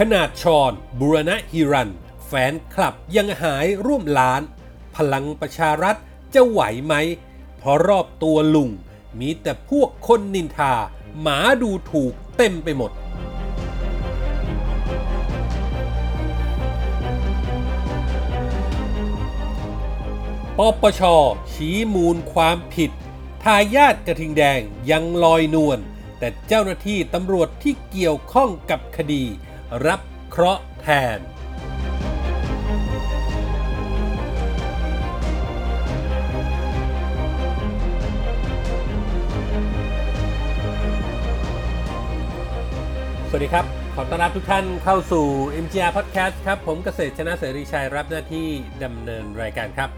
[0.00, 1.90] ขนาดชอนบุรณะฮิรัน
[2.26, 4.42] แฟนคลับยังหายร่วมล้าน
[4.96, 5.96] พลังประชารัฐ
[6.34, 6.94] จะไหวไหม
[7.58, 8.70] เพราะรอบตัวลุง
[9.20, 10.74] มีแต่พวกคนนินทา
[11.20, 12.90] หมาดูถูกเต็มไปหมด
[20.58, 21.02] ปปช
[21.52, 22.90] ชี้มูลความผิด
[23.42, 24.60] ทายาทกระทิงแดง
[24.90, 25.78] ยังลอยนวล
[26.18, 29.24] แต่เจ้าหน้าที่ตำรวจที่เกี่ยวข้องกับคดี
[29.86, 31.20] รับเคราะห์แทน ส
[43.34, 45.26] วัสดีครับ ขอต้อนรับทุกท่านเข้าสู่
[45.64, 48.48] MGR Podcast ครับ ผมเกษตรชนะเสรีชัยรับหน้าที่
[48.84, 49.90] ดำเนินรายการครับ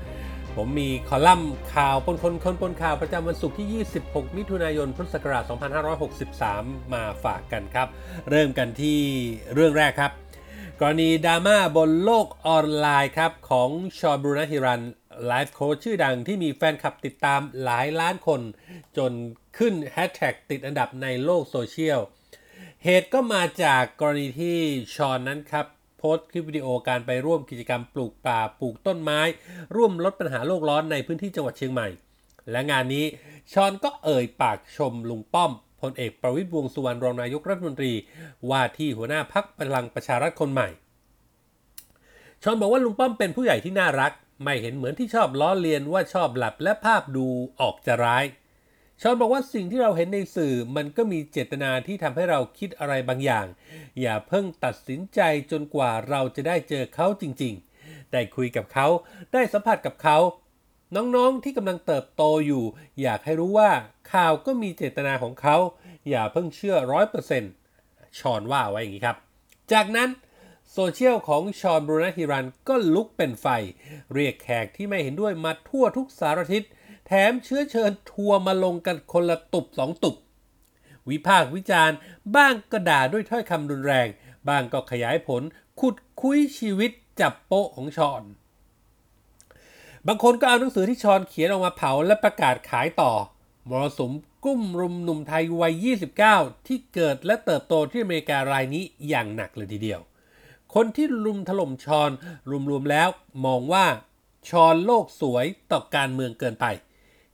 [0.61, 5.45] ผมมีคอลัมน์ข่าวปนคนคนปนข่าวประจำวันศุกร์ที่ 26 มิถุนายน พุทธศักราช
[6.19, 7.89] 2563 มาฝากกันครับ
[8.31, 9.01] เริ่มกันที่
[9.55, 10.13] เรื่องแรกครับ
[10.81, 14.83] กรณีดราม่าบนโลกออนไลน์ครับ ของฌอน บูรณะหิรัญ
[15.27, 18.41] ไลฟ์โค้ชชื่อดังที่มีแฟนคลับติดตามหลายล้านคน
[18.97, 19.13] จน
[19.59, 22.01] ขึ้นแฮชแท็กติดอันดับในโลกโซเชียล
[22.85, 24.59] เหตุก็มาจากกรณีที่
[24.95, 25.67] ฌอนนั้นครับ
[25.99, 29.21] โพสต์คลิปวิดีโอการไปร่วมกิจกรรมปลูกป่าปลูกต้นไม้
[29.77, 31.89] ร่วมลดปัญหาโลกร้อนในพื้นที่จังหวัดเชียงใหม่
[32.51, 33.05] และงานนี้
[33.53, 37.93] ชอนก็เอ่ยปากชมลุงป้อมพลเอกประวิตรวงสุวรรณรองนายกรัฐมนตรี
[38.51, 40.69] ว่าที่หัวหน้าพักพลังประชารัฐคนใหม่
[42.43, 44.13] ชอนบอกว่าลุงป้อมเป็นผู้ใหญ่ที่น่ารัก
[44.45, 47.27] ไม่เห็นเหมือนที่ชอบล้อเลียนว่าชอบหลับและภาพดู
[47.61, 48.25] ออกจะร้าย
[49.03, 53.47] ชอนบอกว่าสิ่งที่เราเห็นในสื่อมันก็มีเจตนาที่ทำให้เราคิดอะไรบางอย่าง
[54.01, 58.87] อย่าเพิ่งตัดสินใจจนกว่าเราจะได้เจอเขาจริงๆ ได้คุยกับเขา
[59.33, 60.19] ได้สัมผัสกับเขา
[60.97, 62.65] น้องๆที่กำลังเติบโตอยู่
[63.01, 63.71] อยากให้รู้ว่า
[64.13, 65.57] ข่าวก็มีเจตนาของเขา
[66.09, 67.53] อย่าเพิ่งเชื่อร้อยเปอร์เซ็นต์
[68.19, 69.17] ฌอนว่าไว้อย่างนี้ครับ
[69.73, 70.09] จากนั้น
[70.73, 73.47] โซเชียลของฌอน บูรณะหิรัญก็ลุกเป็นไฟ
[74.15, 76.63] เรียกแขกที่ไม่เห็นด้วยมาทั่วทุกสารทิศ
[77.11, 80.17] แถมเชื้อเชิญทัวร์มาลงกันคนละตุบสองตุบ
[81.09, 81.97] วิพากษ์วิจารณ์
[82.37, 84.09] บ้างก็ด่าด้วยถ้อยคำรุนแรง
[84.49, 85.43] บ้างก็ขยายผล
[85.81, 88.23] ขุดคุยชีวิตจับโป๊ะของชอน
[90.07, 93.13] บางคนก็เอาหนังสือที่ชอนเขียนออกมาเผาและประกาศขายต่อ
[93.69, 94.13] มรสุม
[94.45, 95.87] กุ้มรุมหนุ่มไทยวัย
[96.27, 100.01] 29 ที่เกิดและเติบโตที่อเมริการายนี้อย่างหนักเลยทีเดียว
[100.75, 102.11] คนที่รุมถล่มชอน
[102.71, 103.09] รวมๆแล้ว
[103.47, 103.87] มองว่า
[104.49, 106.67] ชอนโลกสวยต่อการเมืองเกินไป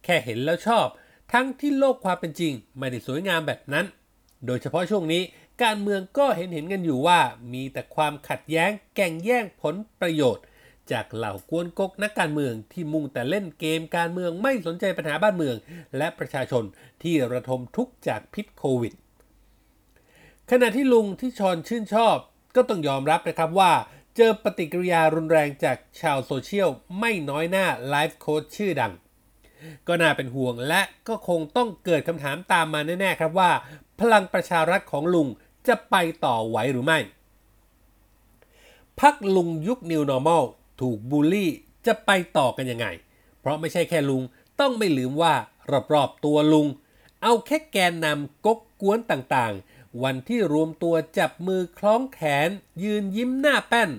[0.05, 0.87] แค่เห็นแล้วชอบ
[1.33, 3.87] ทั้งที่โลกความเป็นจริง ไม่ได้สวยงามแบบนั้น
[4.47, 5.23] โดยเฉพาะช่วงนี้
[5.63, 7.21] การเมืองก็เห็นเห็นกันอยู่ว่า
[7.53, 10.45] มีแต่ความขัดแย้ง แก่งแย่งผลประโยชน์
[10.93, 15.57] จากเหล่ากวนกกนักการเมืองที่มุ่งแต่เล่นเกมการเมืองไม่สนใจปัญหาบ้านเมือง
[15.97, 16.65] และประชาชน
[17.03, 18.93] ที่ระทมทุกข์จากพิษโควิด
[20.51, 22.17] ขณะที่ลุงที่ชอนชื่นชอบ
[22.57, 23.73] ก็ต้องยอมรับนะครับว่า
[24.17, 28.93] เจอปฏิกิริยารุนแรงจากชาวโซเชียลไม่น้อยหน้าไลฟ์โค้ชชื่อดัง
[29.89, 33.51] ก็น่าเป็นห่วงและก็คงต้องเกิดคำถามตามมาแน่ๆครับว่า
[34.01, 35.29] พลังประชารัฐของลุง
[35.69, 36.99] จะไปต่อไหวหรือไม่
[39.01, 40.45] พักลุงยุค New Normal
[40.81, 41.51] ถูกบูลลี่
[41.87, 42.87] จะไปต่อกันยังไง
[43.41, 44.23] เพราะไม่ใช่แค่ลุง
[44.61, 45.35] ต้องไม่ลืมว่า
[45.93, 46.67] รอบๆตัวลุง
[47.23, 52.49] เอาแค่แกนนำก๊กกวนต่างๆ วันที่รวมตัวจับมือคล้องแขน
[52.83, 53.91] ยืนยิ้มหน้าแป้น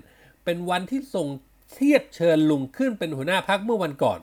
[0.44, 1.28] เป็นวันที่ส่ง
[1.74, 4.20] เทียบเชิญลุงขึ้นเป็นหัวหน้าพักเมื่อวันก่อน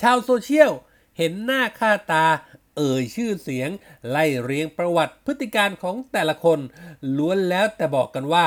[0.00, 0.72] ชาวโซเชียล
[1.18, 2.26] เห็นหน้าค่าตา
[2.76, 3.70] เอ่ยชื่อเสียง
[4.10, 6.58] ไล่เรียงประวัติพฤติการของแต่ละคน
[7.16, 8.46] ล้วนแล้วแต่บอกกันว่า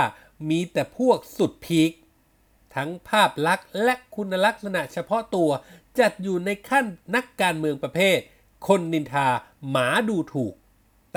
[0.49, 1.91] มีแต่พวกสุดพีค
[2.75, 5.49] ทั้งภาพลักษณ์และคุณลักษณะเฉพาะตัว
[5.99, 8.19] จัดอยู่ในขั้นนักการเมืองประเภท
[8.67, 9.27] คนนินทา
[9.69, 10.53] หมาดูถูก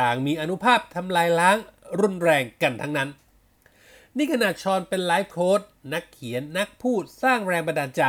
[0.00, 1.56] ต่างมีอนุภาพทำลายล้าง
[2.00, 3.08] รุนแรงกันทั้งนั้น
[4.18, 5.60] นี่ขนาดฌอนเป็นไลฟ์โค้ช
[5.92, 8.02] นักเขียนนักพูดสร้างแรงบันดาลใจ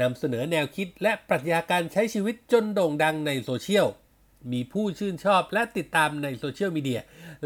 [0.00, 3.86] นำเสนอแนวคิดและปรัชญาการใช้ชีวิตจนโด่งดังในโซเชียล
[4.52, 7.00] มีผู้ชื่นชอบและติดตามในโซเชียลมีเดีย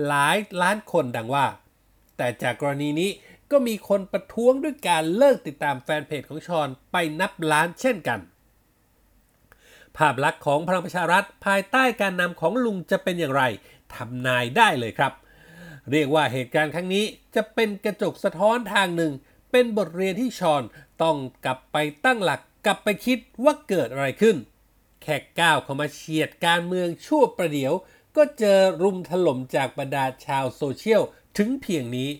[0.07, 1.47] หลายล้านคนดังว่า
[2.17, 3.11] แต่จากกรณีนี้
[3.51, 8.21] ก็มีคนประท้วงด้วยการเลิกติดตามแฟนเพจของฌอนไปนับล้านเช่นกัน
[9.97, 13.43] ภาพลักษณ์ของพลังประชารัฐภายใต้การนำของลุงจะเป็นอย่างไร
[13.95, 15.13] ทำนายได้เลยครับ
[15.91, 17.05] เรียกว่าเหตุการณ์ครั้งนี้
[17.35, 19.13] จะเป็นกระจกสะท้อนทางหนึ่ง
[19.51, 20.63] เป็นบทเรียนที่ชอน
[21.03, 24.37] ต้องกลับไปตั้งหลักกลับไปคิดว่าเกิดอะไรขึ้น
[25.03, 27.73] แค่ก้าวเข้ามาเฉียดการเมืองชั่วประเดี๋ยว
[28.17, 31.03] ก็เจอรุมถล่มจากบรรดาชาวโซเชียล
[31.37, 32.11] ถึงเพียงนี้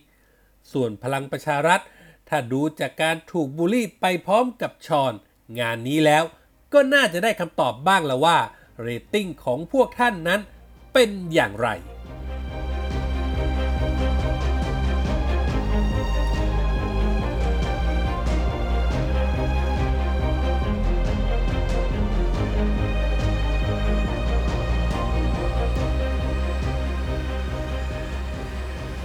[0.73, 1.81] ส่วนพลังประชารัฐ
[2.29, 5.13] ถ้าดูจากการถูกบูลลี่ไปพร้อมกับชอน
[5.59, 6.25] งานนี้แล้ว
[6.73, 8.39] ก็น่าจะได้คำตอบบ้างแล้วว่า
[8.81, 10.41] เรตติ้งของพวกท่านนั้น
[10.93, 11.69] เป็นอย่างไร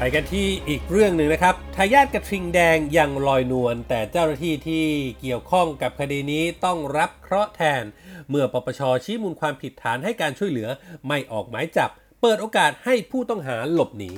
[0.03, 4.85] ไปกันที่อีกเรื่องหนึ่งนะครับทายาทกระทิงแดงยังลอยนวลแต่เจ้าหน้าที่ที่
[5.21, 7.83] เกี่ยวข้องกับคดีนี้ต้องรับเคราะห์แทน
[8.29, 10.67] เมื่อปปชชี้มูลความผิดฐานให้การช่วยเหลือ
[11.07, 11.89] ไม่ออกหมายจับ
[12.21, 14.11] เปิดโอกาสให้ผู้ต้องหาหลบหนี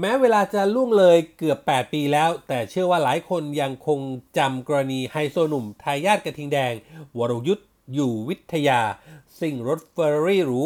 [0.00, 4.00] แม้เวลาจะล่วงเลยเกือบ 8 ปีแล้ว แต่เชื่อว่าหลายคนยังคง
[4.38, 6.74] จำกรณีไฮโซหนุ่มทายาทกระทิงแดง
[7.18, 8.80] วรยุทธ์อยู่วิทยา
[9.40, 10.62] สิ่งรถเฟอร์รารี่หรู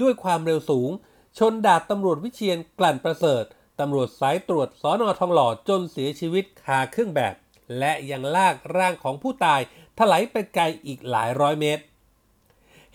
[0.00, 0.90] ด้วยความเร็วสูง
[1.38, 3.44] ชนดาบตำรวจวิเชียนกลั่นประเสริฐ
[3.80, 7.34] ตำรวจสายตรวจสอนอทองหล่อจนเสียชีวิตคาเครื่องแบบ
[7.78, 9.60] และยังลากร่างของผู้ตาย
[9.98, 11.82] ถลายไปไกลอีกหลายร้อยเมตร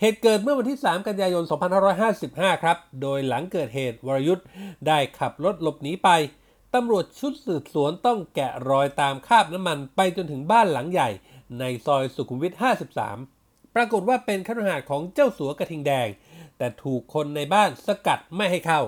[0.00, 1.44] เหตุเกิดเมื่อวันที่ 3 กันยายน
[2.02, 4.46] 2555 ครับ โดยหลังเกิดเหตุวรยุทธ์
[4.86, 6.08] ได้ขับรถหลบหนีไป
[6.74, 11.10] ตำรวจชุดสืบสวนต้องแกะรอยตามคาบน้ำมันไปจนถึงบ้านหลังใหญ่
[11.58, 12.52] ในซอยสุขุมวิท
[13.14, 16.08] 53 ปรากฏว่าเป็นขนหาดของเจ้าสัวกระทิงแดง
[16.58, 18.82] แต่ถูกคนในบ้านสกัดไม่ให้เข้า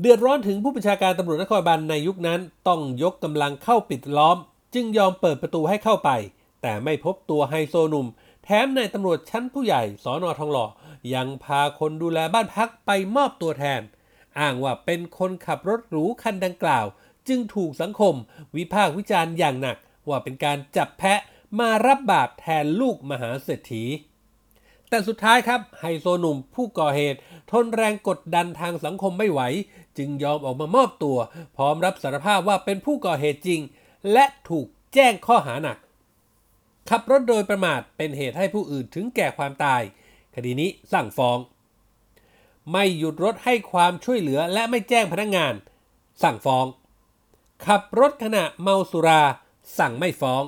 [0.00, 4.36] เดือดร้อนถึงผู้บัญชาการตำรวจนครบาลในยุคนั้นต้องยกกำลังเข้าปิดล้อม
[4.74, 6.10] จึงยอมเปิดประตูให้เข้าไป
[6.62, 8.06] แต่ไม่พบตัวไฮโซหนุ่ม
[8.44, 10.66] แถมนายตำรวจชั้นผู้ใหญ่สอนอทองหล่อ
[11.14, 13.80] ยังพาคนดูแลบ้านพักไปมอบตัวแทน
[14.38, 16.86] อ้างว่าเป็นคนขับรถหรูคันดังกล่าว
[17.28, 18.14] จึงถูกสังคม
[18.56, 19.76] วิพากษ์วิจารณ์อย่างหนัก
[20.08, 21.20] ว่าเป็นการจับแพะ
[21.58, 23.84] มารับบาปแทนลูกมหาเศรษฐี
[24.90, 27.18] แต่สุดท้ายครับไฮโซหนุ่มผู้ก่อเหตุ
[27.50, 29.40] ทนแรงกดดันทางสังคมไม่ไหว
[29.98, 31.18] จึงยอมออกมามอบตัว
[31.56, 33.60] พร้อมรับสารภาพว่าเป็นผู้ก่อเหตุจริง
[34.12, 35.78] และถูกแจ้งข้อหาหนัก
[36.90, 39.82] ขับรถโดยประมาทเป็นเหตุให้ผู้อื่นถึงแก่ความตาย
[40.34, 41.38] คดีนี้สั่งฟ้อง
[42.72, 45.54] ไม่หยุดรถให้ความช่วยเหลือและไม่แจ้งพนักงงาน
[46.22, 46.66] สั่งฟ้อง
[47.66, 49.22] ขับรถขณะเมาสุรา
[49.78, 50.42] สั่งไม่ฟ้อง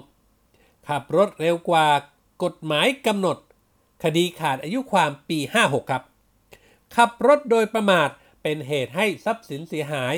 [0.88, 1.86] ขับรถเร็วกว่า
[2.42, 3.36] กฎหมายกำหนด
[4.04, 6.02] คดีขาดอายุความปี 56 ครับ
[6.96, 8.08] ขับรถโดยประมาท
[8.42, 10.14] เป็นเหตุให้ทรัพย์สินเสียหาย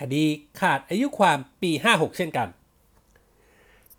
[0.00, 0.24] คดี
[0.60, 2.48] ขาดอายุความปี 56 เช่นกัน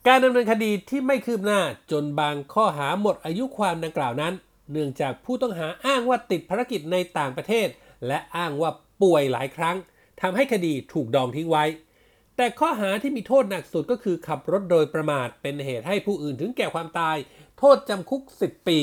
[0.08, 1.62] การดำเนินคดีที่ไม่คืบหน้า
[1.92, 4.34] จนบางข้อหาหมดอายุความดังกล่าวนั้น
[4.72, 7.68] เนื่องจากผู้ต้องหาอ้างว่าติดภารกิจในต่างประเทศ
[8.08, 8.72] และอ้างว่า
[9.02, 9.78] ป่วยหลายครั้ง
[10.22, 11.66] ทำให้คดีถูกดองทิ้งไว้
[12.36, 17.18] แต่ข้อหาที่มีโทษหนักสุดก็คือขับรถโดยประมาทเป็นเหตุให้ผู้อื่นถึงแก่ความตาย
[17.60, 18.80] โทษจำคุก 10 ปี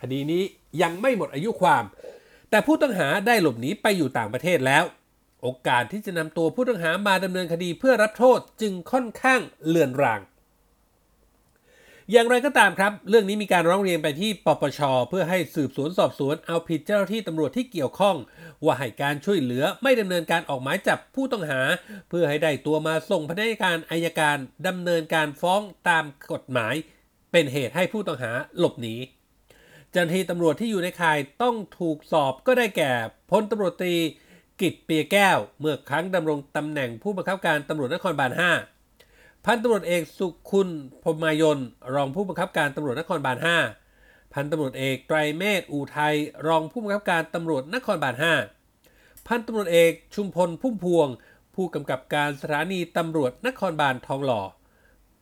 [0.00, 0.42] คดีนี้
[0.82, 1.84] ยังไม่หมดอายุความ
[2.54, 4.84] แต่ผู้ต้องหาได้หลบหนีไปอยู่ต่างประเทศแล้ว
[5.42, 10.20] โอกาสที่จะนำตัวผู้ต้องหามาดำเนินคดีเพื่อรับโทษจึงค่อนข้างเลือนราง
[12.12, 18.16] อย่างไรก็ตามครับ เรื่องนี้มีการร้องเรียนไปที่ปปช เพื่อให้สืบสวนสอบสวนเอาผิดเจ้าหน้าที่ตำรวจที่เกี่ยวข้อง
[18.64, 21.60] ว่าให้การช่วยเหลือไม่ดำเนินการออกหมายจับผู้ต้องหา
[22.08, 24.36] เพื่อให้ได้ตัวมาส่งพนักงานอายการ
[24.66, 26.74] ดำเนินการฟ้องตามกฎหมาย
[27.32, 28.96] เป็นเหตุให้ผู้ต้องหาหลบหนี
[29.94, 32.92] เจ้าหน้าที่ตำรวจที่อยู่ในข่ายต้องถูกสอบก็ได้แก่
[33.30, 33.94] พลตำรวจตรี
[34.60, 38.32] กิตเปียแก้ว เมื่อครั้งดำรงตำแหน่งผู้บังคับการตำรวจนครบาล
[38.88, 40.68] 5 พันตำรวจเอกสุคุณ
[41.02, 41.58] พมายน
[41.94, 43.38] รองผู้บังคับการตำรวจนครบาล
[43.84, 46.14] 5 พันตำรวจเอกไตรเมธอูไทย
[46.46, 48.14] รองผู้บังคับการตำรวจนครบาล
[48.70, 51.08] 5 พันตำรวจเอกชุมพลพุ่มพวง
[51.54, 54.42] ผู้กำกับการสถานีตำรวจนครบาลทองหล่อ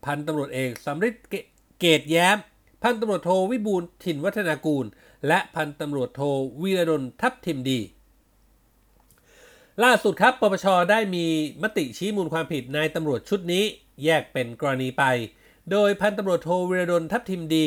[0.04, 1.14] พันตำรวจเอกสำริด
[1.80, 2.38] เกตแย้ม
[2.82, 4.86] พันตำรวจโทวิบูลถิ่นวัฒนากูล
[5.28, 6.20] และพันตำรวจโท
[6.62, 7.80] วีรดลทัพทิมดี
[9.84, 11.26] ล่าสุดครับปปชได้มี
[11.62, 13.64] มติชี้มูลความผิดนายตำรวจชุดนี้
[14.04, 15.04] แยกเป็นกรณีไป
[15.70, 17.66] โดยพันตำรวจโทวีรดลทัพทิมดี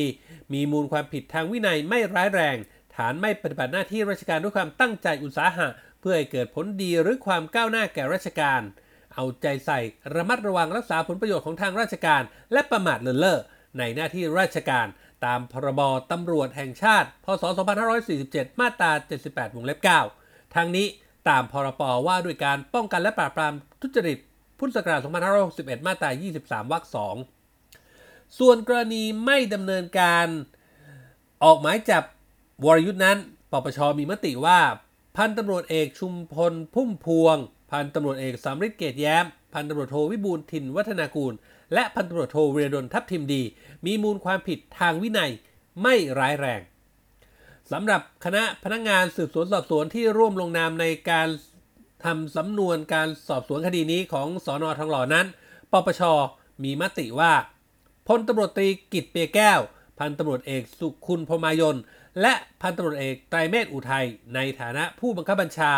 [0.53, 2.57] มีมูลความผิดทางวินัยไม่ร้ายแรง
[2.95, 5.67] ฐานไม่ปฏิบัติหน้าที่ราชการด้วยความตั้งใจอุตสาหะ
[5.99, 8.61] เพื่อให้เกิดผลดีหรือความก้าวหน้าแก่ราชการ
[9.13, 9.79] เอาใจใส่
[10.15, 12.21] ระมัดระวังรักษาผลประโยชน์ของทางราชการ
[12.53, 13.39] และประมาทเลินเล่อ
[13.79, 14.87] ในหน้าที่ราชการ
[15.25, 17.43] ตามพรบตำรวจแห่งชาติ พศ
[18.01, 18.91] 2547 มาตรา
[19.23, 19.79] 78 วงเล็บ
[20.17, 20.87] 9 ทางนี้
[21.29, 24.17] ตามพรปว่าด้วยการป้องกันและปราบปรามทุจริต
[24.59, 24.99] พุทธศักราช
[25.45, 26.09] 2561 มาตรา
[26.41, 26.83] 23 วรรค
[27.61, 30.27] 2 ส่วนกรณีไม่ดำเนินการ
[31.43, 32.03] ออกหมายจับ
[32.65, 33.17] วรยุทธ์นั้น
[33.51, 34.59] ปปชมีมติว่า
[35.17, 37.37] พันตำรวจเอกชุมพลพุ่มพวง
[37.71, 41.33] พันตำรวจเอกสามฤทธิ์เกตแย้ม พันตำรวจโทวิบูลย์ถิ่นวัฒนากูล
[41.73, 43.43] และพันตำรวจโทเวียดลทัพทิมดี
[43.85, 45.31] มีมูลความผิดทางวินัย
[45.81, 46.61] ไม่ร้ายแรง
[47.71, 51.27] สำหรับคณะพนักงงานสืบสวนสอบสวนที่ร่วมลงนามในการ
[52.05, 55.25] ทำสำนวนการสอบสวนคดีนี้ของสอนอทองหล่อนั้น
[55.71, 56.01] ปปช
[56.63, 57.33] มีมติว่า
[58.07, 59.59] พลตำรวจตรีกิตเปียแก้ว
[59.99, 61.77] พันตำรวจเอกสุคุณพมายน
[62.21, 64.05] และพันตำรวจเอกไตรเมธอุทัย
[64.35, 65.71] ในฐานะผู้บังคับบัญชา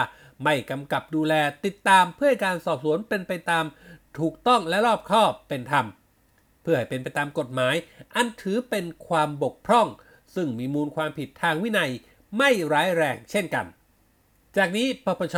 [0.43, 1.33] ไม่กำกับดูแล
[1.65, 3.65] ติดตามเพื่อการสอบสวนเป็นไปตาม
[4.19, 5.85] ถูกต้องและรอบคอบเป็นธรรม
[6.61, 7.75] เพื่อให้เป็นไปตามกฎหมาย
[8.15, 9.87] อันถือเป็นความบกพร่อง
[10.35, 11.91] ซึ่งมีมูลความผิดทางวินัย
[12.37, 13.65] ไม่ร้ายแรงเช่นกัน
[14.57, 15.37] จากนี้ปปช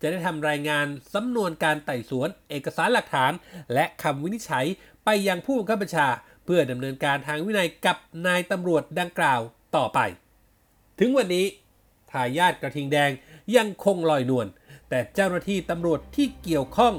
[0.00, 3.32] จะได้ทำรายงานสำนวนการไต่สวน เอกสารหลักฐาน
[3.74, 4.66] และคำวินิจฉัย
[5.04, 6.08] ไปยังผู้บังคับบัญชา
[6.44, 7.96] เพื่อดำเนินการทางวินัยกับ
[8.26, 9.40] นายตำรวจดังกล่าว
[9.76, 9.98] ต่อไป
[10.98, 11.46] ถึงวันนี้
[12.10, 13.10] ทายาทกระทิงแดง
[13.56, 14.46] ยังคงลอยนวล
[14.88, 16.94] แต่เจ้าหน้าที่ตำรวจที่เกี่ยวข้อง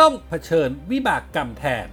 [0.00, 1.88] ต้องเผชิญวิบากกรรมแทน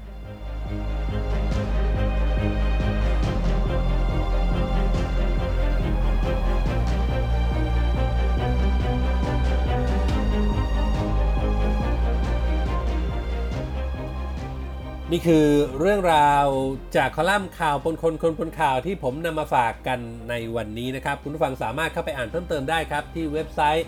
[15.13, 15.47] นี่คือ
[15.79, 16.47] เรื่องราว
[16.95, 23.85] จากคอลัมน์ข่าวปนคนคนปนข่าวที่ผมนำมาฝากกันในวันนี้นะครับ คุณผู้ฟังสามารถเข้าไปอ่านเพิ่มเติมได้ครับที่เว็บไซต์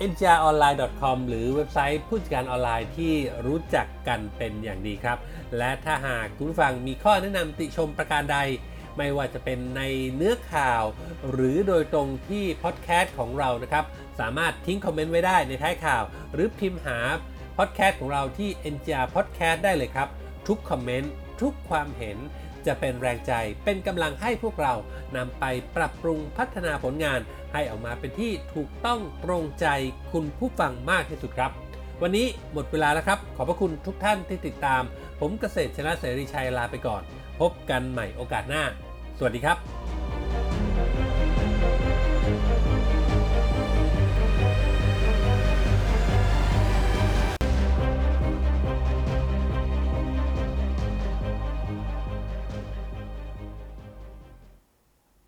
[0.00, 3.14] mgronline.com หรือเว็บไซต์ผู้จัดการออนไลน์ที่
[3.46, 5.18] รู้จักกันเป็นอย่างดีครับ
[5.58, 8.38] และถ้าหากคุณฟังมีข้อแนะนำติชมประการใด
[8.96, 9.82] ไม่ว่าจะเป็นใน
[10.14, 10.84] เนื้อข่าว
[11.30, 13.84] หรือโดยตรงที่พอดแคสต์ของเรานะครับ
[14.20, 16.02] สามารถทิ้งคอมเมนต์ไว้ได้ในท้ายข่าว
[16.32, 16.98] หรือพิมพ์หา
[17.58, 20.08] พอดแคสต์ของเราที่ NGR Podcast ได้เลยครับ
[20.48, 22.18] ทุกคอมเมนต์ทุกความเห็น
[22.66, 23.32] จะเป็นแรงใจ
[23.64, 24.74] เป็นกำลังให้พวกเรา
[25.16, 25.44] นำไป
[25.76, 27.20] ปรับปรุงพัฒนาผลงาน
[27.52, 29.66] ให้ออกมาเป็นที่ถูกต้องตรงใจ
[30.12, 31.50] คุณผู้ฟังมากที่สุดครับ
[32.02, 34.82] วันนี้หมดเวลาแล้วครับ ขอบพระคุณทุกท่านที่ติดตาม
[35.20, 37.02] ผมเกษตรชนะเสรีชัยลาไปก่อน
[37.40, 38.62] พบกันใหม่โอกาสหน้า
[39.18, 39.87] สวัสดีครับ